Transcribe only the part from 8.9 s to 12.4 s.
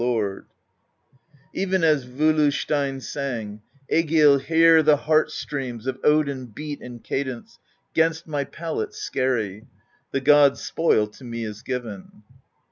skerry; The God's Spoil to me is given.